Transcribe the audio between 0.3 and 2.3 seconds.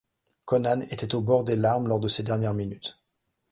Conan était au bord des larmes lors de ces